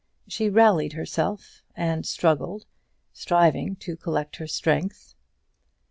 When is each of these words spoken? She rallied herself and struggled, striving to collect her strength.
She 0.27 0.49
rallied 0.49 0.93
herself 0.93 1.61
and 1.77 2.07
struggled, 2.07 2.65
striving 3.13 3.75
to 3.75 3.95
collect 3.95 4.37
her 4.37 4.47
strength. 4.47 5.13